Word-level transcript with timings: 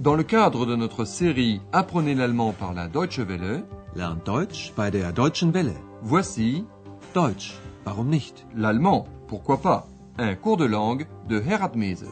Dans 0.00 0.14
le 0.14 0.22
cadre 0.22 0.64
de 0.64 0.76
notre 0.76 1.04
série 1.04 1.60
Apprenez 1.72 2.14
l'allemand 2.14 2.54
par 2.54 2.72
la 2.72 2.88
Deutsche 2.88 3.18
Welle, 3.18 3.64
Lernt 3.94 4.24
Deutsch 4.24 4.72
bei 4.74 4.90
der 4.90 5.12
Deutschen 5.12 5.52
Welle. 5.52 5.74
voici 6.00 6.64
Deutsch, 7.12 7.58
warum 7.84 8.08
nicht? 8.08 8.46
l'allemand, 8.56 9.06
pourquoi 9.28 9.60
pas, 9.60 9.86
un 10.16 10.34
cours 10.36 10.56
de 10.56 10.64
langue 10.64 11.06
de 11.28 11.38
Herat 11.38 11.72
Mese. 11.74 12.06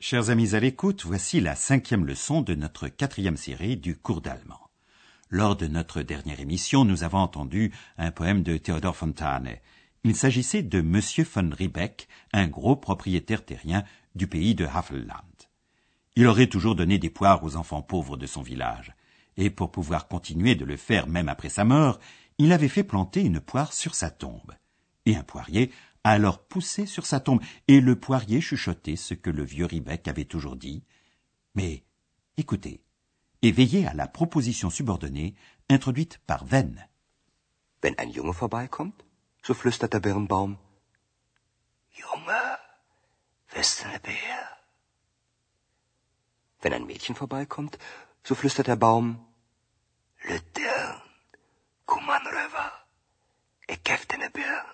Chers 0.00 0.30
amis 0.30 0.56
à 0.56 0.58
l'écoute, 0.58 1.04
voici 1.06 1.40
la 1.40 1.54
cinquième 1.54 2.04
leçon 2.04 2.40
de 2.40 2.56
notre 2.56 2.88
quatrième 2.88 3.36
série 3.36 3.76
du 3.76 3.96
cours 3.96 4.20
d'allemand. 4.20 4.69
Lors 5.32 5.54
de 5.54 5.68
notre 5.68 6.02
dernière 6.02 6.40
émission, 6.40 6.84
nous 6.84 7.04
avons 7.04 7.18
entendu 7.18 7.72
un 7.98 8.10
poème 8.10 8.42
de 8.42 8.56
Theodor 8.56 8.96
Fontane. 8.96 9.58
Il 10.02 10.16
s'agissait 10.16 10.64
de 10.64 10.80
Monsieur 10.80 11.22
von 11.22 11.50
Riebeck, 11.56 12.08
un 12.32 12.48
gros 12.48 12.74
propriétaire 12.74 13.44
terrien 13.44 13.84
du 14.16 14.26
pays 14.26 14.56
de 14.56 14.66
Havelland. 14.66 15.46
Il 16.16 16.26
aurait 16.26 16.48
toujours 16.48 16.74
donné 16.74 16.98
des 16.98 17.10
poires 17.10 17.44
aux 17.44 17.54
enfants 17.54 17.80
pauvres 17.80 18.16
de 18.16 18.26
son 18.26 18.42
village. 18.42 18.92
Et 19.36 19.50
pour 19.50 19.70
pouvoir 19.70 20.08
continuer 20.08 20.56
de 20.56 20.64
le 20.64 20.76
faire 20.76 21.06
même 21.06 21.28
après 21.28 21.48
sa 21.48 21.64
mort, 21.64 22.00
il 22.38 22.50
avait 22.50 22.66
fait 22.66 22.82
planter 22.82 23.20
une 23.20 23.38
poire 23.40 23.72
sur 23.72 23.94
sa 23.94 24.10
tombe. 24.10 24.56
Et 25.06 25.14
un 25.14 25.22
poirier 25.22 25.70
a 26.02 26.10
alors 26.10 26.44
poussé 26.44 26.86
sur 26.86 27.06
sa 27.06 27.20
tombe, 27.20 27.40
et 27.68 27.80
le 27.80 27.94
poirier 27.94 28.40
chuchotait 28.40 28.96
ce 28.96 29.14
que 29.14 29.30
le 29.30 29.44
vieux 29.44 29.66
Riebeck 29.66 30.08
avait 30.08 30.24
toujours 30.24 30.56
dit. 30.56 30.82
Mais 31.54 31.84
écoutez, 32.36 32.82
et 33.42 33.52
veillez 33.52 33.86
à 33.86 33.94
la 33.94 34.06
proposition 34.06 34.70
subordonnée 34.70 35.34
introduite 35.68 36.18
par 36.26 36.44
Venn. 36.44 36.86
Wenn 37.82 37.94
ein 37.98 38.10
Junge 38.10 38.34
vorbeikommt, 38.34 39.04
so 39.42 39.54
flüstert 39.54 39.92
der 39.94 40.00
Birnbaum. 40.00 40.58
Junge, 41.92 42.58
bist 43.54 43.82
du 43.82 43.88
ne 43.88 43.98
Bär? 44.00 44.42
Wenn 46.60 46.74
ein 46.74 46.86
Mädchen 46.86 47.14
vorbeikommt, 47.14 47.78
so 48.22 48.34
flüstert 48.34 48.66
der 48.66 48.76
Baum. 48.76 49.24
Lütern, 50.28 51.00
komm 51.86 52.10
an 52.10 52.26
rüber. 52.26 52.70
Ich 53.66 53.82
geb 53.82 54.06
dir 54.08 54.18
ne 54.18 54.30
Birn. 54.30 54.66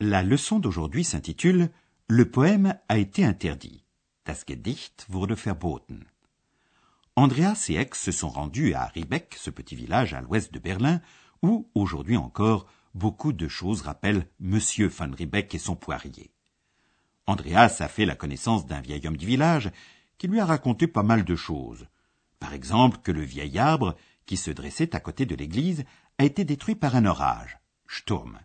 La 0.00 0.22
leçon 0.22 0.58
d'aujourd'hui 0.60 1.04
s'intitule 1.04 1.70
Le 2.08 2.30
poème 2.30 2.78
a 2.88 2.98
été 2.98 3.24
interdit. 3.24 3.84
Das 4.24 4.46
Gedicht 4.46 5.06
wurde 5.08 5.36
verboten. 5.36 6.06
Andreas 7.18 7.66
et 7.68 7.74
Ex 7.74 8.00
se 8.00 8.12
sont 8.12 8.28
rendus 8.28 8.74
à 8.74 8.84
Riebeck, 8.84 9.34
ce 9.36 9.50
petit 9.50 9.74
village 9.74 10.14
à 10.14 10.20
l'ouest 10.20 10.54
de 10.54 10.60
Berlin, 10.60 11.00
où, 11.42 11.68
aujourd'hui 11.74 12.16
encore, 12.16 12.68
beaucoup 12.94 13.32
de 13.32 13.48
choses 13.48 13.82
rappellent 13.82 14.28
Monsieur 14.38 14.86
van 14.86 15.10
Riebeck 15.10 15.52
et 15.52 15.58
son 15.58 15.74
poirier. 15.74 16.30
Andreas 17.26 17.78
a 17.80 17.88
fait 17.88 18.06
la 18.06 18.14
connaissance 18.14 18.66
d'un 18.66 18.80
vieil 18.80 19.04
homme 19.08 19.16
du 19.16 19.26
village 19.26 19.72
qui 20.16 20.28
lui 20.28 20.38
a 20.38 20.44
raconté 20.44 20.86
pas 20.86 21.02
mal 21.02 21.24
de 21.24 21.34
choses. 21.34 21.88
Par 22.38 22.54
exemple, 22.54 22.98
que 23.02 23.10
le 23.10 23.22
vieil 23.22 23.58
arbre, 23.58 23.96
qui 24.24 24.36
se 24.36 24.52
dressait 24.52 24.94
à 24.94 25.00
côté 25.00 25.26
de 25.26 25.34
l'église, 25.34 25.84
a 26.18 26.24
été 26.24 26.44
détruit 26.44 26.76
par 26.76 26.94
un 26.94 27.04
orage, 27.04 27.58
Sturm. 27.88 28.38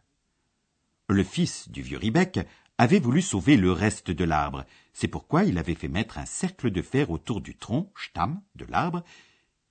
Le 1.09 1.23
fils 1.23 1.69
du 1.69 1.83
vieux 1.83 1.99
Riebeck 1.99 2.39
avait 2.77 2.99
voulu 2.99 3.21
sauver 3.21 3.57
le 3.57 3.71
reste 3.71 4.11
de 4.11 4.23
l'arbre. 4.23 4.65
C'est 4.93 5.07
pourquoi 5.07 5.43
il 5.43 5.57
avait 5.57 5.75
fait 5.75 5.87
mettre 5.87 6.17
un 6.17 6.25
cercle 6.25 6.71
de 6.71 6.81
fer 6.81 7.09
autour 7.11 7.41
du 7.41 7.55
tronc, 7.55 7.91
Stamm, 7.95 8.41
de 8.55 8.65
l'arbre. 8.65 9.03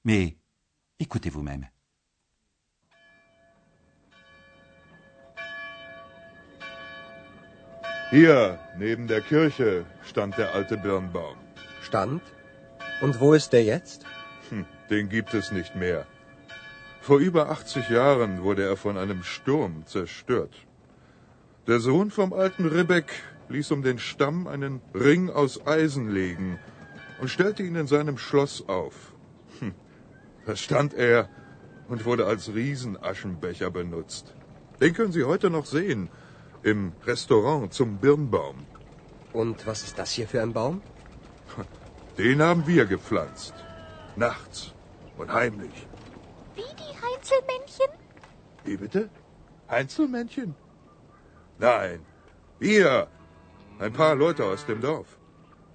Mais 0.04 0.36
écoutez 0.98 1.30
vous-même. 1.30 1.68
Hier, 8.12 8.58
neben 8.76 9.06
der 9.06 9.22
Kirche, 9.22 9.86
stand 10.02 10.36
der 10.36 10.54
alte 10.54 10.76
Birnbaum. 10.76 11.38
Stand? 11.80 12.20
Und 13.00 13.18
wo 13.20 13.32
ist 13.32 13.54
der 13.54 13.64
jetzt? 13.64 14.04
Hm, 14.50 14.66
den 14.90 15.08
gibt 15.08 15.32
es 15.32 15.50
nicht 15.50 15.74
mehr. 15.74 16.06
Vor 17.00 17.20
über 17.20 17.48
80 17.48 17.88
Jahren 17.88 18.42
wurde 18.42 18.64
er 18.64 18.76
von 18.76 18.98
einem 18.98 19.22
Sturm 19.22 19.86
zerstört. 19.86 20.54
Der 21.68 21.78
Sohn 21.78 22.10
vom 22.10 22.32
alten 22.32 22.66
Ribbeck 22.66 23.12
ließ 23.48 23.70
um 23.70 23.82
den 23.82 24.00
Stamm 24.00 24.48
einen 24.48 24.80
Ring 24.94 25.30
aus 25.30 25.64
Eisen 25.64 26.10
legen 26.10 26.58
und 27.20 27.28
stellte 27.28 27.62
ihn 27.62 27.76
in 27.76 27.86
seinem 27.86 28.18
Schloss 28.18 28.68
auf. 28.68 29.12
Hm, 29.60 29.72
da 30.44 30.56
stand 30.56 30.92
er 30.92 31.28
und 31.88 32.04
wurde 32.04 32.26
als 32.26 32.52
Riesenaschenbecher 32.52 33.70
benutzt. 33.70 34.34
Den 34.80 34.92
können 34.92 35.12
Sie 35.12 35.22
heute 35.22 35.50
noch 35.50 35.66
sehen 35.66 36.08
im 36.64 36.94
Restaurant 37.06 37.72
zum 37.72 37.98
Birnbaum. 37.98 38.66
Und 39.32 39.64
was 39.64 39.84
ist 39.84 39.96
das 39.98 40.10
hier 40.10 40.26
für 40.26 40.42
ein 40.42 40.52
Baum? 40.52 40.82
Den 42.18 42.42
haben 42.42 42.66
wir 42.66 42.86
gepflanzt. 42.86 43.54
Nachts 44.16 44.72
und 45.16 45.32
heimlich. 45.32 45.86
Wie 46.56 46.62
die 46.62 46.92
Heinzelmännchen? 47.00 47.86
Wie 48.64 48.76
bitte? 48.76 49.08
Einzelmännchen? 49.68 50.56
Nein, 51.62 52.00
wir. 52.58 53.08
Ein 53.78 53.92
paar 53.92 54.16
Leute 54.16 54.44
aus 54.44 54.66
dem 54.66 54.80
Dorf. 54.80 55.16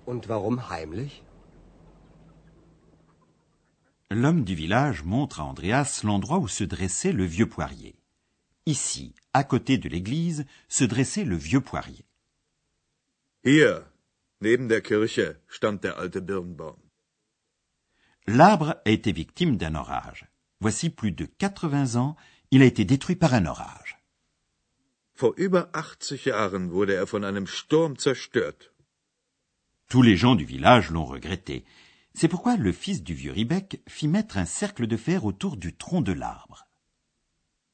Und 0.06 0.28
warum 0.28 0.70
heimlich? 0.70 1.24
L'homme 4.10 4.44
du 4.44 4.56
village 4.56 5.04
montre 5.06 5.40
à 5.40 5.46
Andreas 5.46 6.02
l'endroit 6.04 6.40
où 6.40 6.50
se 6.50 6.66
dressait 6.66 7.14
le 7.14 7.24
vieux 7.24 7.48
poirier. 7.48 7.96
Ici, 8.66 9.16
à 9.32 9.46
côté 9.46 9.78
de 9.78 9.88
l'église, 9.88 10.46
se 10.68 10.84
dressait 10.84 11.24
le 11.24 11.38
vieux 11.38 11.62
poirier. 11.62 12.06
Hier, 13.46 13.90
neben 14.42 14.68
der 14.68 14.82
Kirche, 14.82 15.38
stand 15.48 15.80
der 15.80 15.98
alte 15.98 16.20
Birnbaum. 16.20 16.76
L'arbre 18.28 18.76
a 18.86 18.90
été 18.90 19.14
victime 19.14 19.56
d'un 19.56 19.76
orage. 19.76 20.28
Voici 20.60 20.90
plus 20.90 21.14
de 21.14 21.26
80 21.26 21.96
ans, 21.96 22.18
il 22.52 22.62
a 22.62 22.66
été 22.66 22.84
détruit 22.84 23.16
par 23.16 23.34
un 23.34 23.46
orage. 23.46 23.97
Vor 25.20 25.34
über 25.36 25.70
80 25.74 26.26
Jahren 26.26 26.72
wurde 26.72 26.94
er 26.94 27.08
von 27.08 27.24
einem 27.24 27.48
Sturm 27.48 27.98
zerstört. 27.98 28.72
Tous 29.90 30.04
les 30.04 30.16
gens 30.16 30.36
du 30.36 30.46
village 30.46 30.92
l'ont 30.92 31.10
regretté. 31.10 31.66
C'est 32.14 32.28
pourquoi 32.28 32.56
le 32.56 32.72
fils 32.72 33.02
du 33.02 33.16
vieux 33.16 33.32
Riebeck 33.32 33.82
fit 33.88 34.08
mettre 34.08 34.38
un 34.38 34.46
cercle 34.46 34.86
de 34.86 34.96
fer 34.96 35.26
autour 35.26 35.58
du 35.58 35.76
tronc 35.76 36.04
de 36.04 36.14
l'arbre. 36.14 36.68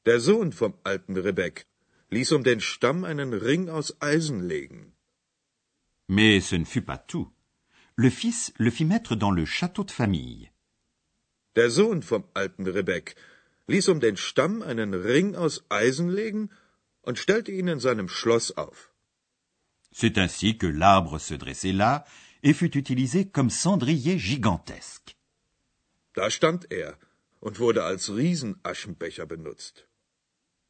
Der 0.06 0.20
Sohn 0.20 0.52
vom 0.52 0.72
alten 0.84 1.18
Rebek 1.18 1.66
ließ 2.10 2.32
um 2.32 2.44
den 2.44 2.60
Stamm 2.60 3.04
einen 3.04 3.34
Ring 3.34 3.68
aus 3.68 3.94
Eisen 4.00 4.40
legen. 4.48 4.94
Mais 6.08 6.40
ce 6.40 6.56
ne 6.56 6.64
fut 6.64 6.86
pas 6.86 6.96
tout. 6.96 7.30
Le 7.96 8.08
fils 8.08 8.54
le 8.56 8.70
fit 8.70 8.86
mettre 8.86 9.16
dans 9.16 9.30
le 9.30 9.44
château 9.44 9.84
de 9.84 9.90
famille. 9.90 10.50
Der 11.56 11.68
Sohn 11.68 12.00
vom 12.02 12.24
alten 12.32 12.66
Rebek 12.66 13.16
ließ 13.66 13.88
um 13.88 14.00
den 14.00 14.16
Stamm 14.16 14.62
einen 14.62 14.94
Ring 14.94 15.34
aus 15.34 15.62
Eisen 15.68 16.08
legen 16.08 16.48
und 17.06 17.18
stellte 17.18 17.52
ihn 17.52 17.68
in 17.68 17.80
seinem 17.80 18.08
Schloss 18.08 18.56
auf. 18.56 18.90
C'est 19.92 20.18
ainsi 20.18 20.58
que 20.58 20.66
l'arbre 20.66 21.18
se 21.20 21.34
dressait 21.34 21.72
là 21.72 22.04
et 22.42 22.52
fut 22.52 22.76
utilisé 22.76 23.26
comme 23.26 23.50
cendrier 23.50 24.18
gigantesque. 24.18 25.16
Da 26.14 26.30
stand 26.30 26.66
er 26.70 26.98
und 27.40 27.58
wurde 27.58 27.84
als 27.84 28.10
Riesenaschenbecher 28.10 29.26
benutzt. 29.26 29.86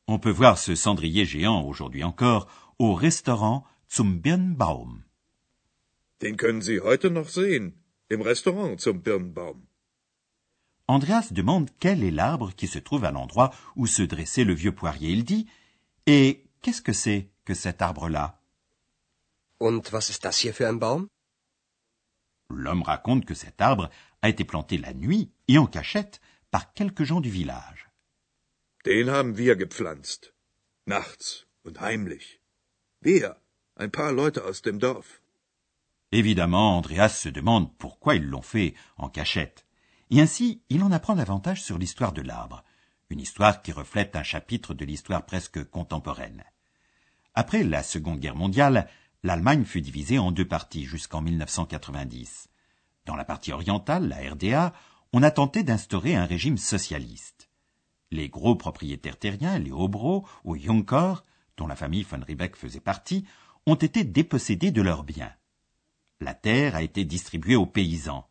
On 0.07 0.19
peut 0.19 0.37
voir 0.43 0.59
ce 0.59 0.75
cendrier 0.75 1.25
géant 1.25 1.63
aujourd'hui 1.63 2.05
encore 2.05 2.49
au 2.79 2.95
restaurant 2.95 3.65
zum 3.89 4.21
Birnbaum. 4.21 5.05
Den 6.21 6.37
können 6.37 6.63
Sie 6.63 6.81
heute 6.81 7.11
noch 7.11 7.29
sehen 7.29 7.75
im 8.09 8.21
Restaurant 8.21 8.79
zum 8.79 9.03
Birnbaum. 9.03 9.67
Andreas 10.87 11.33
demande 11.33 11.71
quel 11.81 12.05
est 12.05 12.11
l'arbre 12.11 12.53
qui 12.55 12.67
se 12.67 12.79
trouve 12.79 13.05
à 13.05 13.11
l'endroit 13.11 13.51
où 13.75 13.87
se 13.87 14.03
dressait 14.03 14.45
le 14.45 14.53
vieux 14.55 14.75
poirier. 14.75 15.11
Il 15.11 15.25
dit 15.25 15.47
Et 16.07 16.45
qu'est-ce 16.61 16.83
que 16.83 16.93
c'est 16.93 17.31
que 17.45 17.55
cet 17.55 17.81
arbre-là? 17.81 18.41
Und 19.59 19.93
was 19.93 20.11
ist 20.11 20.25
das 20.25 20.43
hier 20.43 20.53
für 20.53 20.69
ein 20.69 20.79
Baum? 20.79 21.09
L'homme 22.51 22.83
raconte 22.83 23.25
que 23.25 23.35
cet 23.35 23.61
arbre 23.61 23.89
a 24.21 24.29
été 24.29 24.45
planté 24.45 24.77
la 24.77 24.93
nuit 24.93 25.31
et 25.49 25.59
en 25.59 25.67
cachette 25.67 26.21
par 26.51 26.75
quelques 26.75 27.05
gens 27.05 27.21
du 27.21 27.31
village. 27.31 27.89
Den 28.85 29.09
haben 29.09 29.39
wir 29.39 29.57
gepflanzt. 29.57 30.35
Nachts 30.87 31.47
und 31.65 31.81
heimlich. 31.81 32.41
Wir, 33.01 33.37
ein 33.77 33.91
paar 33.91 34.13
Leute 34.13 34.45
aus 34.45 34.61
dem 34.61 34.79
Dorf. 34.79 35.23
Évidemment, 36.13 36.77
Andreas 36.77 37.09
se 37.09 37.31
demande 37.31 37.75
pourquoi 37.79 38.15
ils 38.15 38.27
l'ont 38.27 38.43
fait 38.43 38.75
en 38.99 39.09
cachette. 39.09 39.65
Et 40.11 40.21
ainsi, 40.21 40.63
il 40.69 40.83
en 40.83 40.93
apprend 40.93 41.17
davantage 41.17 41.63
sur 41.63 41.79
l'histoire 41.79 42.13
de 42.13 42.21
l'arbre, 42.21 42.63
une 43.11 43.21
histoire 43.21 43.63
qui 43.63 43.73
reflète 43.73 44.17
un 44.17 44.23
chapitre 44.23 44.75
de 44.75 44.85
l'histoire 44.85 45.25
presque 45.25 45.63
contemporaine. 45.65 46.45
Après 47.35 47.63
la 47.63 47.83
Seconde 47.83 48.21
Guerre 48.21 48.37
mondiale, 48.37 48.89
l'Allemagne 49.23 49.65
fut 49.65 49.81
divisée 49.81 50.19
en 50.19 50.33
deux 50.33 50.47
parties 50.47 50.85
jusqu'en 50.85 51.21
1990. 51.21 52.49
Dans 53.07 53.17
la 53.17 53.25
partie 53.25 53.53
orientale, 53.53 54.09
la 54.09 54.31
RDA, 54.33 54.73
on 55.13 55.23
a 55.23 55.31
tenté 55.31 55.63
d'instaurer 55.63 56.15
un 56.15 56.27
régime 56.27 56.59
socialiste. 56.59 57.51
Les 58.11 58.29
gros 58.29 58.57
propriétaires 58.57 59.19
terriens, 59.19 59.59
les 59.59 59.73
Hobro 59.73 60.27
ou 60.45 60.57
Junkor, 60.57 61.25
dont 61.57 61.67
la 61.67 61.77
famille 61.77 62.03
von 62.03 62.21
Riebeck 62.27 62.57
faisait 62.57 62.81
partie, 62.81 63.25
ont 63.67 63.75
été 63.75 64.05
dépossédés 64.05 64.71
de 64.71 64.83
leurs 64.83 65.05
biens. 65.05 65.33
La 66.21 66.35
terre 66.35 66.77
a 66.77 66.83
été 66.83 67.05
distribuée 67.05 67.57
aux 67.57 67.67
paysans. 67.67 68.29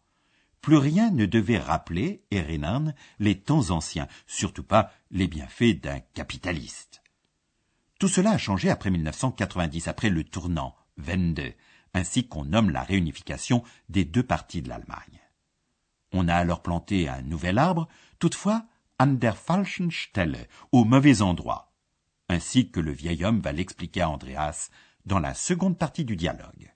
Plus 0.64 0.78
rien 0.78 1.12
ne 1.12 1.26
devait 1.26 1.60
rappeler, 1.60 2.24
Erinan, 2.32 2.94
les 3.20 3.38
temps 3.38 3.70
anciens, 3.72 4.08
surtout 4.28 4.64
pas 4.64 4.94
les 5.12 5.28
bienfaits 5.28 5.82
d'un 5.82 6.00
capitaliste. 6.00 7.04
Tout 8.00 8.08
cela 8.08 8.32
a 8.32 8.38
changé 8.38 8.70
après 8.70 8.90
1990, 8.90 9.90
après 9.90 10.10
le 10.10 10.24
tournant, 10.24 10.74
Wende, 10.98 11.54
ainsi 11.94 12.30
qu'on 12.30 12.46
nomme 12.46 12.70
la 12.70 12.82
réunification 12.82 13.62
des 13.90 14.06
deux 14.06 14.24
parties 14.24 14.62
de 14.62 14.70
l'Allemagne. 14.70 15.20
On 16.14 16.30
a 16.30 16.36
alors 16.36 16.62
planté 16.62 17.10
un 17.10 17.22
nouvel 17.24 17.58
arbre, 17.58 17.90
toutefois 18.18 18.66
an 19.00 19.08
der 19.08 19.36
falschen 19.36 19.92
Stelle, 19.92 20.48
au 20.72 20.86
mauvais 20.86 21.22
endroit, 21.22 21.74
ainsi 22.30 22.72
que 22.72 22.80
le 22.80 22.94
vieil 22.94 23.26
homme 23.26 23.42
va 23.42 23.52
l'expliquer 23.52 24.04
à 24.04 24.10
Andreas 24.10 24.70
dans 25.06 25.20
la 25.20 25.34
seconde 25.34 25.78
partie 25.78 26.06
du 26.06 26.16
dialogue. 26.16 26.73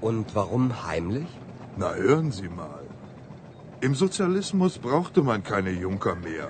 Und 0.00 0.34
warum 0.34 0.86
heimlich? 0.86 1.28
Na 1.76 1.94
hören 1.94 2.32
Sie 2.32 2.48
mal. 2.48 2.84
Im 3.80 3.94
Sozialismus 3.94 4.78
brauchte 4.78 5.22
man 5.22 5.42
keine 5.42 5.70
Junker 5.70 6.14
mehr. 6.14 6.48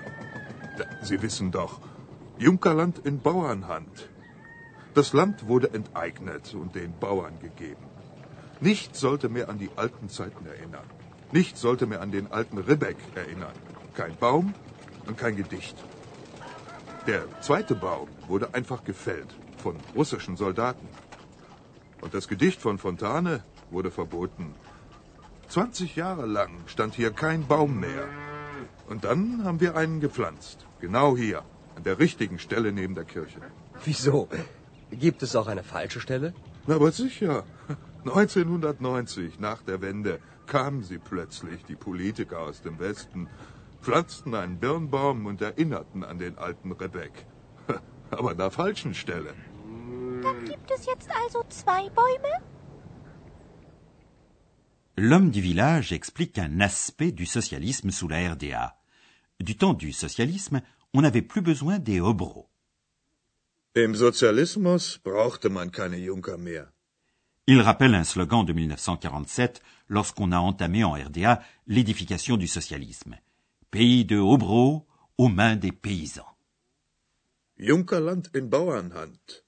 Sie 1.02 1.20
wissen 1.22 1.50
doch, 1.50 1.80
Junkerland 2.38 2.98
in 2.98 3.20
Bauernhand. 3.20 4.08
Das 4.94 5.12
Land 5.12 5.46
wurde 5.46 5.72
enteignet 5.72 6.54
und 6.54 6.74
den 6.74 6.92
Bauern 6.98 7.38
gegeben. 7.40 7.84
Nichts 8.60 9.00
sollte 9.00 9.28
mehr 9.28 9.48
an 9.48 9.58
die 9.58 9.70
alten 9.76 10.08
Zeiten 10.08 10.46
erinnern. 10.46 10.84
Nichts 11.32 11.60
sollte 11.60 11.86
mehr 11.86 12.00
an 12.00 12.10
den 12.10 12.32
alten 12.32 12.58
Ribbeck 12.58 12.96
erinnern. 13.14 13.54
Kein 13.94 14.16
Baum 14.16 14.54
und 15.06 15.16
kein 15.16 15.36
Gedicht. 15.36 15.76
Der 17.06 17.22
zweite 17.40 17.74
Baum 17.74 18.08
wurde 18.26 18.52
einfach 18.54 18.84
gefällt 18.84 19.34
von 19.58 19.76
russischen 19.94 20.36
Soldaten. 20.36 20.88
Und 22.00 22.14
das 22.14 22.28
Gedicht 22.28 22.60
von 22.60 22.78
Fontane 22.78 23.42
wurde 23.70 23.90
verboten. 23.90 24.54
20 25.48 25.96
Jahre 25.96 26.26
lang 26.26 26.50
stand 26.66 26.94
hier 26.94 27.10
kein 27.10 27.46
Baum 27.46 27.80
mehr. 27.80 28.06
Und 28.88 29.04
dann 29.04 29.44
haben 29.44 29.60
wir 29.60 29.76
einen 29.76 30.00
gepflanzt. 30.00 30.66
Genau 30.80 31.16
hier, 31.16 31.42
an 31.76 31.82
der 31.82 31.98
richtigen 31.98 32.38
Stelle 32.38 32.72
neben 32.72 32.94
der 32.94 33.04
Kirche. 33.04 33.40
Wieso? 33.84 34.28
Gibt 34.90 35.22
es 35.22 35.36
auch 35.36 35.46
eine 35.46 35.62
falsche 35.62 36.00
Stelle? 36.00 36.34
Na, 36.66 36.76
aber 36.76 36.90
sicher. 36.92 37.44
1990, 38.04 39.40
nach 39.40 39.62
der 39.62 39.82
Wende, 39.82 40.20
kamen 40.46 40.82
sie 40.82 40.98
plötzlich, 40.98 41.64
die 41.66 41.76
Politiker 41.76 42.40
aus 42.40 42.62
dem 42.62 42.78
Westen, 42.78 43.28
pflanzten 43.82 44.34
einen 44.34 44.58
Birnbaum 44.58 45.26
und 45.26 45.40
erinnerten 45.42 46.02
an 46.04 46.18
den 46.18 46.38
alten 46.38 46.72
Rebek. 46.72 47.26
Aber 48.10 48.30
an 48.32 48.38
der 48.38 48.50
falschen 48.50 48.94
Stelle. 48.94 49.32
Dann 50.22 50.44
gibt 50.44 50.70
es 50.70 50.86
jetzt 50.86 51.08
also 51.10 51.44
zwei 51.48 51.88
Bäume? 51.90 52.42
L'homme 54.96 55.30
du 55.30 55.40
village 55.40 55.92
explique 55.92 56.38
un 56.38 56.60
aspect 56.60 57.12
du 57.12 57.24
socialisme 57.24 57.90
sous 57.90 58.08
la 58.08 58.32
RDA. 58.32 58.76
Du 59.38 59.56
temps 59.56 59.72
du 59.72 59.92
socialisme, 59.92 60.60
on 60.92 61.00
n'avait 61.00 61.22
plus 61.22 61.40
besoin 61.40 61.78
des 61.78 62.00
Hobros. 62.00 62.48
Im 63.74 63.94
Sozialismus 63.94 64.98
brauchte 65.02 65.48
man 65.48 65.70
keine 65.70 65.96
Junker 65.96 66.36
mehr. 66.36 66.72
Il 67.46 67.60
rappelle 67.62 67.94
un 67.94 68.04
slogan 68.04 68.44
de 68.44 68.52
1947 68.52 69.62
lorsqu'on 69.88 70.32
a 70.32 70.38
entamé 70.38 70.84
en 70.84 70.92
RDA 70.92 71.40
l'édification 71.66 72.36
du 72.36 72.46
socialisme. 72.46 73.16
Pays 73.70 74.04
de 74.04 74.18
Hobro 74.18 74.86
aux 75.16 75.28
mains 75.28 75.56
des 75.56 75.72
paysans. 75.72 76.36
Junkerland 77.58 78.28
in 78.34 78.46
Bauernhand. 78.46 79.44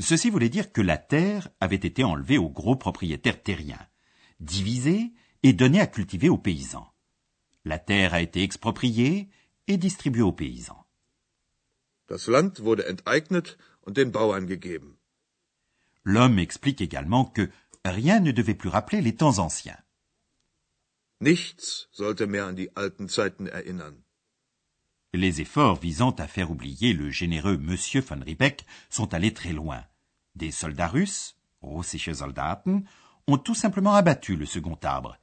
Ceci 0.00 0.30
voulait 0.30 0.50
dire 0.50 0.72
que 0.72 0.82
la 0.82 0.98
terre 0.98 1.48
avait 1.60 1.76
été 1.76 2.04
enlevée 2.04 2.38
aux 2.38 2.50
gros 2.50 2.76
propriétaires 2.76 3.42
terriens, 3.42 3.86
divisée 4.40 5.12
et 5.42 5.52
donnée 5.52 5.80
à 5.80 5.86
cultiver 5.86 6.28
aux 6.28 6.38
paysans. 6.38 6.92
La 7.64 7.78
terre 7.78 8.14
a 8.14 8.20
été 8.20 8.42
expropriée 8.42 9.28
et 9.66 9.76
distribuée 9.76 10.22
aux 10.22 10.32
paysans. 10.32 10.86
Das 12.08 12.28
Land 12.28 12.60
wurde 12.60 12.84
enteignet 12.88 13.56
und 13.82 13.96
den 13.96 14.12
Bauern 14.12 14.46
gegeben. 14.46 14.96
L'homme 16.04 16.38
explique 16.38 16.80
également 16.80 17.24
que 17.24 17.50
rien 17.84 18.20
ne 18.20 18.30
devait 18.30 18.54
plus 18.54 18.68
rappeler 18.68 19.00
les 19.00 19.16
temps 19.16 19.38
anciens. 19.38 19.78
Nichts 21.20 21.88
sollte 21.90 22.26
mehr 22.26 22.46
an 22.46 22.54
die 22.54 22.76
alten 22.76 23.08
Zeiten 23.08 23.48
erinnern. 23.48 24.04
Les 25.16 25.40
efforts 25.40 25.80
visant 25.80 26.10
à 26.10 26.26
faire 26.26 26.50
oublier 26.50 26.92
le 26.92 27.08
généreux 27.08 27.56
Monsieur 27.56 28.02
von 28.02 28.20
Riebeck 28.20 28.66
sont 28.90 29.14
allés 29.14 29.32
très 29.32 29.54
loin. 29.54 29.82
Des 30.34 30.50
soldats 30.50 30.88
russes, 30.88 31.38
russische 31.62 32.12
Soldaten, 32.12 32.84
ont 33.26 33.38
tout 33.38 33.54
simplement 33.54 33.94
abattu 33.94 34.36
le 34.36 34.44
second 34.44 34.78
arbre, 34.82 35.16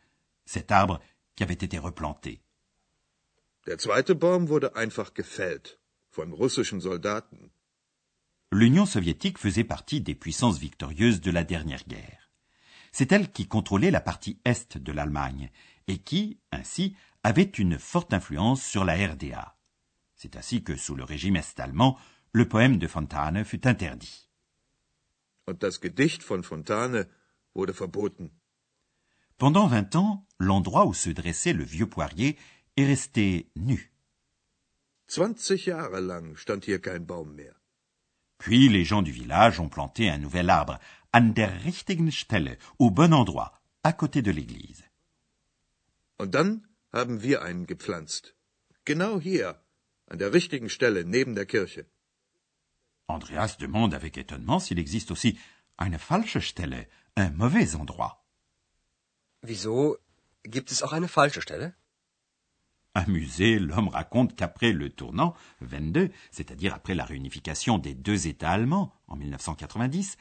cet 0.48 0.72
arbre 0.72 1.00
qui 1.36 1.44
avait 1.44 1.54
été 1.54 1.78
replanté. 1.78 2.42
Der 3.68 3.78
zweite 3.78 4.16
Baum 4.16 4.50
wurde 4.50 4.76
einfach 4.76 5.14
gefällt 5.14 5.78
von 6.10 6.34
russischen 6.34 6.82
Soldaten. 6.82 7.52
L'Union 8.52 8.88
soviétique 8.88 9.38
faisait 9.38 9.64
partie 9.64 10.02
des 10.02 10.16
puissances 10.16 10.58
victorieuses 10.58 11.22
de 11.22 11.30
la 11.30 11.44
dernière 11.44 11.86
guerre. 11.88 12.32
C'est 12.92 13.12
elle 13.12 13.32
qui 13.32 13.48
contrôlait 13.48 13.92
la 13.92 14.02
partie 14.02 14.40
est 14.44 14.76
de 14.76 14.92
l'Allemagne 14.92 15.52
et 15.88 16.00
qui, 16.00 16.40
ainsi, 16.52 16.96
avait 17.24 17.44
une 17.44 17.78
forte 17.78 18.12
influence 18.12 18.64
sur 18.64 18.86
la 18.86 18.96
RDA. 18.96 19.56
C'est 20.24 20.38
ainsi 20.38 20.64
que, 20.64 20.78
sous 20.78 20.96
le 20.96 21.04
régime 21.04 21.36
est-allemand, 21.36 22.00
le 22.32 22.48
poème 22.48 22.78
de 22.78 22.88
Fontane 22.88 23.44
fut 23.44 23.68
interdit. 23.68 24.30
Und 25.46 25.60
das 25.62 25.82
Gedicht 25.82 26.24
von 26.24 26.44
Fontane 26.44 27.10
wurde 27.54 27.74
verboten. 27.74 28.32
Pendant 29.38 29.68
vingt 29.68 29.94
ans, 29.98 30.26
l'endroit 30.40 30.86
où 30.86 30.94
se 30.94 31.10
dressait 31.10 31.52
le 31.52 31.66
vieux 31.66 31.90
poirier 31.90 32.38
est 32.78 32.86
resté 32.86 33.52
nu. 33.58 33.92
20 35.10 35.58
Jahre 35.58 36.00
lang 36.00 36.38
stand 36.38 36.66
hier 36.66 36.80
kein 36.80 37.06
Baum 37.06 37.36
mehr. 37.36 37.60
Puis 38.38 38.70
les 38.70 38.86
gens 38.86 39.02
du 39.02 39.12
village 39.12 39.60
ont 39.60 39.68
planté 39.68 40.10
un 40.10 40.20
nouvel 40.20 40.50
arbre, 40.50 40.80
an 41.12 41.34
der 41.34 41.52
richtigen 41.66 42.12
Stelle, 42.12 42.58
au 42.80 42.92
bon 42.92 43.14
endroit, 43.14 43.52
à 43.84 43.92
côté 43.92 44.22
de 44.22 44.32
l'église. 44.32 44.86
Und 46.18 46.34
dann 46.34 46.66
haben 46.94 47.22
wir 47.22 47.42
einen 47.42 47.66
gepflanzt. 47.66 48.38
Genau 48.86 49.20
hier, 49.20 49.63
an 50.14 50.20
der 50.20 50.32
richtigen 50.32 50.70
Stelle 50.70 51.04
neben 51.06 51.34
der 51.36 51.48
Kirche. 51.48 51.86
Andreas 53.08 53.58
demande 53.58 53.96
avec 53.96 54.18
étonnement 54.18 54.60
s'il 54.60 54.80
existe 54.80 55.12
aussi 55.12 55.38
eine 55.78 56.00
falsche 56.00 56.42
Stelle, 56.42 56.88
un 57.16 57.32
mauvais 57.32 57.76
endroit. 57.76 58.24
Wieso? 59.42 59.98
Gibt 60.44 60.72
es 60.72 60.84
auch 60.84 60.94
eine 60.94 61.08
falsche 61.08 61.42
Stelle? 61.42 61.74
Amusé, 62.94 63.58
l'homme 63.58 63.90
raconte 63.90 64.36
qu'après 64.36 64.72
le 64.72 64.92
tournant, 64.92 65.34
22, 65.62 66.12
c'est-à-dire 66.32 66.76
après 66.76 66.94
la 66.94 67.06
réunification 67.06 67.80
des 67.80 67.96
deux 67.96 68.28
États 68.28 68.52
allemands 68.52 68.94
en 69.08 69.16
1990, 69.16 70.18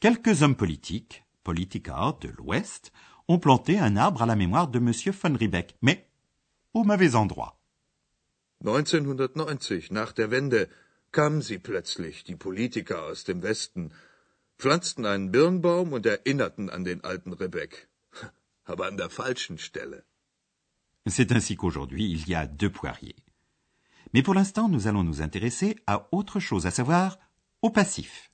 quelques 0.00 0.42
hommes 0.42 0.56
politiques, 0.56 1.24
Politiker 1.44 2.14
de 2.20 2.28
l'Ouest, 2.30 2.92
ont 3.28 3.38
planté 3.38 3.78
un 3.78 3.96
arbre 3.96 4.22
à 4.22 4.26
la 4.26 4.34
mémoire 4.34 4.66
de 4.66 4.78
M. 4.78 4.92
von 5.22 5.36
Riebeck, 5.36 5.76
mais 5.82 6.08
au 6.74 6.82
mauvais 6.82 7.14
endroit. 7.14 7.55
1990, 8.60 9.90
nach 9.90 10.12
der 10.12 10.30
Wende, 10.30 10.68
kamen 11.12 11.42
sie 11.42 11.58
plötzlich, 11.58 12.24
die 12.24 12.36
Politiker 12.36 13.04
aus 13.04 13.24
dem 13.24 13.42
Westen, 13.42 13.92
pflanzten 14.58 15.06
einen 15.06 15.30
Birnbaum 15.30 15.92
und 15.92 16.06
erinnerten 16.06 16.70
an 16.70 16.84
den 16.84 17.04
alten 17.04 17.32
Rebek. 17.32 17.88
Aber 18.64 18.86
an 18.86 18.96
der 18.96 19.10
falschen 19.10 19.58
Stelle. 19.58 20.04
C'est 21.06 21.30
ainsi 21.30 21.54
qu'aujourd'hui, 21.54 22.10
il 22.10 22.28
y 22.28 22.34
a 22.34 22.46
deux 22.46 22.70
poiriers. 22.70 23.14
Mais 24.12 24.22
pour 24.22 24.34
l'instant, 24.34 24.68
nous 24.68 24.88
allons 24.88 25.04
nous 25.04 25.22
intéresser 25.22 25.76
à 25.86 26.08
autre 26.10 26.40
chose, 26.40 26.66
à 26.66 26.70
savoir 26.70 27.18
au 27.62 27.70
passif. 27.70 28.30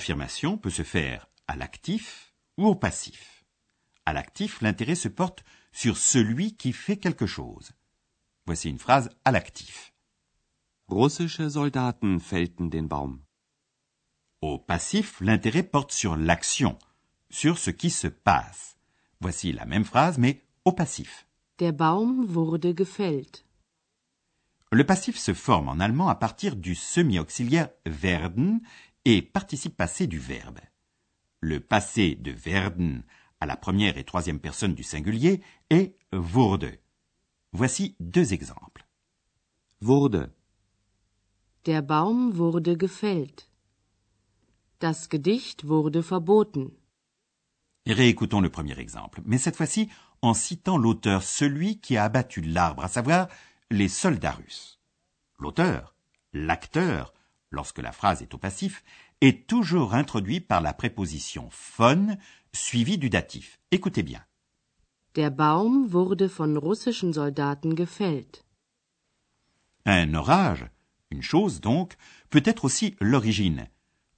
Affirmation 0.00 0.56
peut 0.56 0.70
se 0.70 0.82
faire 0.82 1.28
à 1.46 1.56
l'actif 1.56 2.34
ou 2.56 2.66
au 2.66 2.74
passif. 2.74 3.44
À 4.06 4.14
l'actif, 4.14 4.62
l'intérêt 4.62 4.94
se 4.94 5.08
porte 5.08 5.44
sur 5.72 5.98
celui 5.98 6.56
qui 6.56 6.72
fait 6.72 6.96
quelque 6.96 7.26
chose. 7.26 7.72
Voici 8.46 8.70
une 8.70 8.78
phrase 8.78 9.10
à 9.26 9.30
l'actif. 9.30 9.92
Russische 10.88 11.48
Soldaten 11.50 12.18
fällten 12.18 12.70
den 12.70 12.88
Baum. 12.88 13.20
Au 14.40 14.58
passif, 14.58 15.20
l'intérêt 15.20 15.62
porte 15.62 15.92
sur 15.92 16.16
l'action, 16.16 16.78
sur 17.28 17.58
ce 17.58 17.70
qui 17.70 17.90
se 17.90 18.08
passe. 18.08 18.76
Voici 19.20 19.52
la 19.52 19.66
même 19.66 19.84
phrase, 19.84 20.16
mais 20.16 20.42
au 20.64 20.72
passif. 20.72 21.26
Der 21.58 21.72
Baum 21.72 22.24
wurde 22.34 22.74
gefällt. 22.74 23.44
Le 24.72 24.86
passif 24.86 25.18
se 25.18 25.34
forme 25.34 25.68
en 25.68 25.80
allemand 25.80 26.08
à 26.08 26.14
partir 26.14 26.56
du 26.56 26.74
semi-auxiliaire 26.74 27.70
werden 27.84 28.60
et 29.04 29.22
participe 29.22 29.76
passé 29.76 30.06
du 30.06 30.18
verbe. 30.18 30.60
Le 31.40 31.60
passé 31.60 32.14
de 32.16 32.32
werden 32.32 33.02
à 33.40 33.46
la 33.46 33.56
première 33.56 33.96
et 33.96 34.04
troisième 34.04 34.40
personne 34.40 34.74
du 34.74 34.82
singulier 34.82 35.42
est 35.70 35.96
wurde. 36.12 36.78
Voici 37.52 37.96
deux 37.98 38.32
exemples. 38.32 38.86
Wurde. 39.80 40.32
Der 41.66 41.82
Baum 41.82 42.36
wurde 42.36 42.76
gefällt. 42.76 43.48
Das 44.78 45.08
Gedicht 45.08 45.66
wurde 45.66 46.02
verboten. 46.02 46.70
Réécoutons 47.86 48.40
le 48.40 48.50
premier 48.50 48.78
exemple, 48.78 49.20
mais 49.24 49.38
cette 49.38 49.56
fois-ci 49.56 49.88
en 50.22 50.34
citant 50.34 50.76
l'auteur, 50.76 51.22
celui 51.22 51.80
qui 51.80 51.96
a 51.96 52.04
abattu 52.04 52.42
l'arbre, 52.42 52.84
à 52.84 52.88
savoir 52.88 53.28
les 53.70 53.88
soldats 53.88 54.32
russes. 54.32 54.78
L'auteur, 55.38 55.94
l'acteur, 56.32 57.14
lorsque 57.50 57.78
la 57.78 57.92
phrase 57.92 58.22
est 58.22 58.34
au 58.34 58.38
passif, 58.38 58.82
est 59.20 59.46
toujours 59.46 59.94
introduit 59.94 60.40
par 60.40 60.60
la 60.60 60.72
préposition 60.72 61.48
von 61.78 62.16
suivie 62.52 62.98
du 62.98 63.10
datif. 63.10 63.58
Écoutez 63.70 64.02
bien. 64.02 64.24
Der 65.16 65.30
Baum 65.30 65.92
wurde 65.92 66.28
von 66.28 66.56
russischen 66.56 67.12
Soldaten 67.12 67.74
gefällt. 67.74 68.44
Un 69.84 70.14
orage, 70.14 70.66
une 71.10 71.22
chose 71.22 71.60
donc, 71.60 71.96
peut 72.30 72.42
être 72.44 72.64
aussi 72.64 72.94
l'origine. 73.00 73.66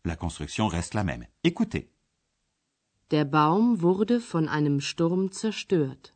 La 0.04 0.16
construction 0.16 0.68
reste 0.68 0.94
la 0.94 1.04
même. 1.04 1.26
Écoutez. 1.44 1.88
Der 3.10 3.24
Baum 3.24 3.80
wurde 3.80 4.20
von 4.20 4.48
einem 4.48 4.80
Sturm 4.80 5.30
zerstört. 5.30 6.12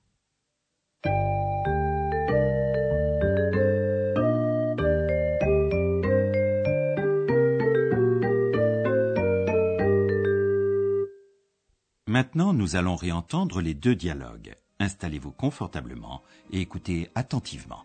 Maintenant, 12.16 12.54
nous 12.54 12.76
allons 12.76 12.96
réentendre 12.96 13.60
les 13.60 13.74
deux 13.74 13.94
dialogues. 13.94 14.54
Installez-vous 14.80 15.32
confortablement 15.32 16.22
et 16.50 16.62
écoutez 16.62 17.10
attentivement. 17.14 17.84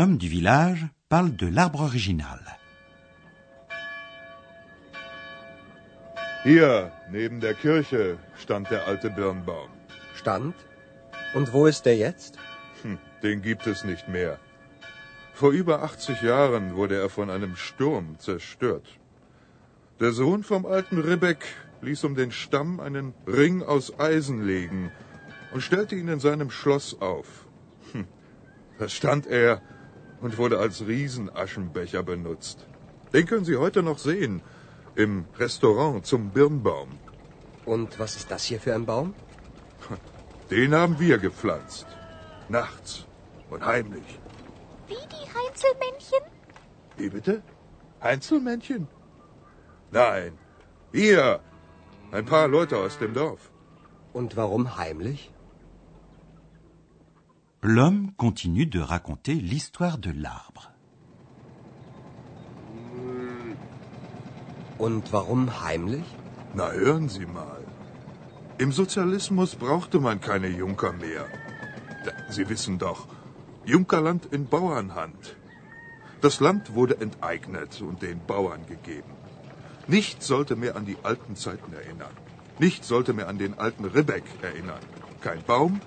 L'homme 0.00 0.16
du 0.16 0.28
village 0.28 0.86
parle 1.10 1.36
de 1.36 1.46
l'arbre 1.46 1.82
original. 1.82 2.40
Hier, 6.42 6.90
neben 7.10 7.40
der 7.40 7.52
Kirche, 7.52 8.16
stand 8.34 8.70
der 8.70 8.86
alte 8.86 9.10
Birnbaum. 9.10 9.68
Stand? 10.14 10.54
Und 11.34 11.52
wo 11.52 11.66
ist 11.66 11.84
der 11.84 11.98
jetzt? 11.98 12.38
Hm, 12.82 12.96
den 13.22 13.42
gibt 13.42 13.66
es 13.66 13.84
nicht 13.84 14.08
mehr. 14.08 14.38
Vor 15.34 15.50
über 15.50 15.82
80 15.82 16.22
Jahren 16.22 16.76
wurde 16.76 16.96
er 16.96 17.10
von 17.10 17.28
einem 17.28 17.54
Sturm 17.56 18.18
zerstört. 18.18 18.88
Der 20.00 20.12
Sohn 20.12 20.44
vom 20.44 20.64
alten 20.64 20.98
Ribbeck 20.98 21.44
ließ 21.82 22.04
um 22.04 22.14
den 22.14 22.32
Stamm 22.32 22.80
einen 22.80 23.12
Ring 23.26 23.62
aus 23.62 24.00
Eisen 24.00 24.46
legen 24.46 24.90
und 25.52 25.60
stellte 25.60 25.94
ihn 25.94 26.08
in 26.08 26.20
seinem 26.20 26.50
Schloss 26.50 26.98
auf. 27.02 27.44
Hm, 27.92 28.06
da 28.78 28.88
stand 28.88 29.26
er 29.26 29.60
und 30.20 30.38
wurde 30.38 30.58
als 30.58 30.86
Riesenaschenbecher 30.86 32.02
benutzt. 32.02 32.66
Den 33.12 33.26
können 33.26 33.44
Sie 33.44 33.56
heute 33.56 33.82
noch 33.82 33.98
sehen 33.98 34.42
im 34.94 35.24
Restaurant 35.38 36.06
zum 36.06 36.30
Birnbaum. 36.30 36.88
Und 37.64 37.98
was 37.98 38.16
ist 38.16 38.30
das 38.30 38.44
hier 38.44 38.60
für 38.60 38.74
ein 38.74 38.86
Baum? 38.86 39.14
Den 40.50 40.74
haben 40.74 40.98
wir 40.98 41.18
gepflanzt. 41.18 41.86
Nachts 42.48 43.06
und 43.50 43.64
heimlich. 43.64 44.18
Wie 44.88 44.94
die 44.94 45.26
Heinzelmännchen? 45.36 46.22
Wie 46.96 47.08
bitte? 47.08 47.42
Einzelmännchen? 48.00 48.88
Nein, 49.90 50.38
wir. 50.92 51.40
Ein 52.12 52.26
paar 52.26 52.48
Leute 52.48 52.76
aus 52.76 52.98
dem 52.98 53.14
Dorf. 53.14 53.50
Und 54.12 54.36
warum 54.36 54.76
heimlich? 54.76 55.32
L'homme 57.62 58.12
continue 58.16 58.64
de 58.64 58.80
raconter 58.80 59.34
l'histoire 59.34 59.98
de 59.98 60.10
l'arbre. 60.10 60.70
Und 64.78 65.12
warum 65.12 65.62
heimlich? 65.62 66.06
Na 66.54 66.70
hören 66.72 67.10
Sie 67.10 67.26
mal. 67.26 67.62
Im 68.56 68.72
Sozialismus 68.72 69.56
brauchte 69.56 70.00
man 70.00 70.22
keine 70.22 70.48
Junker 70.48 70.94
mehr. 70.94 71.26
Sie 72.30 72.48
wissen 72.48 72.78
doch, 72.78 73.06
Junkerland 73.66 74.24
in 74.24 74.46
Bauernhand. 74.46 75.36
Das 76.22 76.40
Land 76.40 76.74
wurde 76.74 76.98
enteignet 76.98 77.82
und 77.82 78.00
den 78.00 78.24
Bauern 78.26 78.64
gegeben. 78.66 79.12
Nichts 79.86 80.26
sollte 80.26 80.56
mehr 80.56 80.76
an 80.76 80.86
die 80.86 80.96
alten 81.02 81.36
Zeiten 81.36 81.74
erinnern. 81.74 82.16
Nichts 82.58 82.88
sollte 82.88 83.12
mehr 83.12 83.28
an 83.28 83.36
den 83.36 83.58
alten 83.58 83.84
Ribbeck 83.84 84.24
erinnern. 84.40 84.80
Kein 85.20 85.42
Baum 85.42 85.82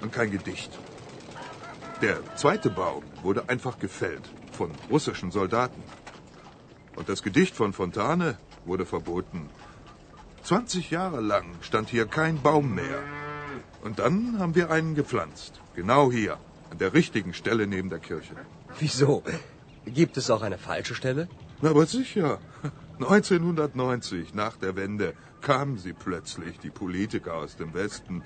und 0.00 0.10
kein 0.10 0.30
Gedicht. 0.30 0.78
Der 2.00 2.18
zweite 2.36 2.70
Baum 2.70 3.02
wurde 3.22 3.48
einfach 3.48 3.80
gefällt 3.80 4.22
von 4.52 4.70
russischen 4.88 5.32
Soldaten. 5.32 5.82
Und 6.94 7.08
das 7.08 7.24
Gedicht 7.24 7.56
von 7.56 7.72
Fontane 7.72 8.38
wurde 8.64 8.86
verboten. 8.86 9.48
20 10.44 10.92
Jahre 10.92 11.20
lang 11.20 11.46
stand 11.60 11.88
hier 11.88 12.06
kein 12.06 12.40
Baum 12.40 12.76
mehr. 12.76 13.02
Und 13.82 13.98
dann 13.98 14.38
haben 14.38 14.54
wir 14.54 14.70
einen 14.70 14.94
gepflanzt. 14.94 15.60
Genau 15.74 16.12
hier, 16.12 16.38
an 16.70 16.78
der 16.78 16.94
richtigen 16.94 17.34
Stelle 17.34 17.66
neben 17.66 17.90
der 17.90 17.98
Kirche. 17.98 18.34
Wieso? 18.78 19.24
Gibt 19.84 20.16
es 20.16 20.30
auch 20.30 20.42
eine 20.42 20.58
falsche 20.58 20.94
Stelle? 20.94 21.28
Na, 21.62 21.70
aber 21.70 21.86
sicher. 21.86 22.38
1990, 23.00 24.34
nach 24.34 24.56
der 24.56 24.76
Wende, 24.76 25.14
kamen 25.40 25.78
sie 25.78 25.92
plötzlich, 25.92 26.58
die 26.58 26.70
Politiker 26.70 27.34
aus 27.34 27.56
dem 27.56 27.74
Westen, 27.74 28.22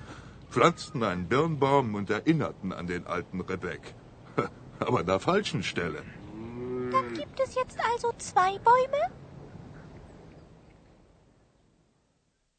pflanzten 0.53 1.03
einen 1.03 1.29
Birnbaum 1.29 1.95
und 1.95 2.11
erinnerten 2.11 2.73
an 2.73 2.87
den 2.87 3.07
alten 3.07 3.41
Rebek. 3.41 3.95
Aber 4.87 5.01
an 5.01 5.07
der 5.07 5.21
falschen 5.21 5.63
Stelle. 5.63 6.03
Dann 6.93 7.15
gibt 7.15 7.41
es 7.41 7.55
jetzt 7.55 7.79
also 7.91 8.13
zwei 8.19 8.59
Bäume? 8.59 9.03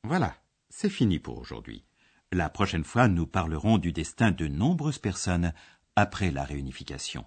Voilà, 0.05 0.33
c'est 0.69 0.89
fini 0.89 1.19
pour 1.19 1.37
aujourd'hui. 1.37 1.85
La 2.31 2.49
prochaine 2.49 2.83
fois, 2.83 3.07
nous 3.07 3.27
parlerons 3.27 3.77
du 3.77 3.93
destin 3.93 4.31
de 4.31 4.47
nombreuses 4.47 4.99
personnes 4.99 5.53
après 5.95 6.31
la 6.31 6.43
réunification. 6.43 7.25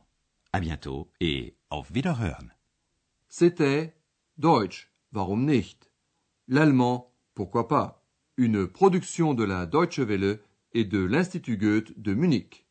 À 0.53 0.61
bientôt 0.61 1.09
et 1.21 1.57
auf 1.71 1.95
Wiederhören. 1.95 2.53
C'était 3.29 3.95
Deutsch, 4.37 4.91
warum 5.13 5.45
nicht? 5.45 5.91
L'allemand, 6.49 7.13
pourquoi 7.35 7.69
pas? 7.69 8.03
Une 8.37 8.67
production 8.67 9.33
de 9.35 9.45
la 9.45 9.65
Deutsche 9.67 10.01
Welle 10.01 10.41
et 10.77 10.85
de 10.85 10.99
l'Institut 10.99 11.57
Goethe 11.57 11.99
de 11.99 12.13
Munich. 12.13 12.66